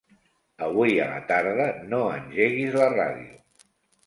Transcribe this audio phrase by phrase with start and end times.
[0.67, 3.39] Avui a la tarda no engeguis la ràdio.